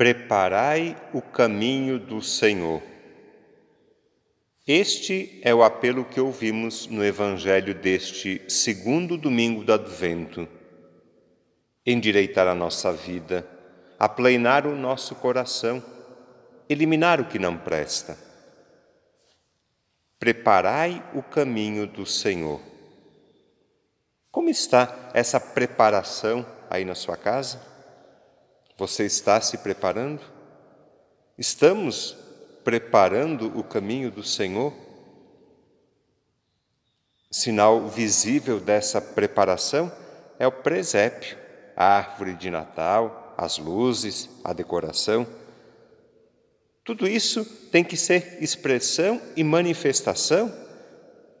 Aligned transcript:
Preparai 0.00 0.96
o 1.12 1.20
caminho 1.20 1.98
do 1.98 2.22
Senhor. 2.22 2.82
Este 4.66 5.38
é 5.44 5.54
o 5.54 5.62
apelo 5.62 6.06
que 6.06 6.18
ouvimos 6.18 6.86
no 6.86 7.04
Evangelho 7.04 7.74
deste 7.74 8.40
segundo 8.48 9.18
domingo 9.18 9.62
do 9.62 9.74
Advento. 9.74 10.48
Endireitar 11.84 12.48
a 12.48 12.54
nossa 12.54 12.94
vida, 12.94 13.46
aplanar 13.98 14.66
o 14.66 14.74
nosso 14.74 15.14
coração, 15.16 15.84
eliminar 16.66 17.20
o 17.20 17.26
que 17.26 17.38
não 17.38 17.58
presta. 17.58 18.16
Preparai 20.18 21.04
o 21.12 21.22
caminho 21.22 21.86
do 21.86 22.06
Senhor. 22.06 22.58
Como 24.32 24.48
está 24.48 25.10
essa 25.12 25.38
preparação 25.38 26.46
aí 26.70 26.86
na 26.86 26.94
sua 26.94 27.18
casa? 27.18 27.69
Você 28.80 29.04
está 29.04 29.38
se 29.42 29.58
preparando? 29.58 30.22
Estamos 31.36 32.16
preparando 32.64 33.58
o 33.58 33.62
caminho 33.62 34.10
do 34.10 34.24
Senhor? 34.24 34.72
Sinal 37.30 37.88
visível 37.88 38.58
dessa 38.58 38.98
preparação 38.98 39.92
é 40.38 40.46
o 40.46 40.52
presépio, 40.52 41.36
a 41.76 41.98
árvore 41.98 42.32
de 42.32 42.48
Natal, 42.48 43.34
as 43.36 43.58
luzes, 43.58 44.30
a 44.42 44.54
decoração. 44.54 45.26
Tudo 46.82 47.06
isso 47.06 47.44
tem 47.70 47.84
que 47.84 47.98
ser 47.98 48.42
expressão 48.42 49.20
e 49.36 49.44
manifestação 49.44 50.50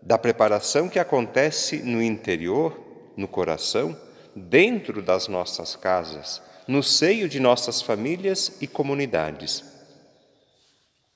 da 0.02 0.18
preparação 0.18 0.90
que 0.90 0.98
acontece 0.98 1.78
no 1.78 2.02
interior, 2.02 2.78
no 3.16 3.26
coração, 3.26 3.98
dentro 4.36 5.00
das 5.00 5.26
nossas 5.26 5.74
casas 5.74 6.49
no 6.70 6.82
seio 6.84 7.28
de 7.28 7.40
nossas 7.40 7.82
famílias 7.82 8.52
e 8.60 8.66
comunidades. 8.68 9.64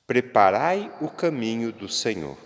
Preparai 0.04 0.90
o 1.00 1.08
caminho 1.08 1.70
do 1.70 1.88
Senhor. 1.88 2.36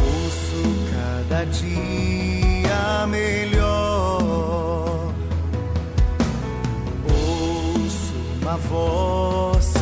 Ouço 0.00 0.62
cada 0.90 1.44
dia 1.44 3.06
melhor, 3.06 5.12
ouço 7.04 8.14
uma 8.40 8.56
voz 8.56 9.74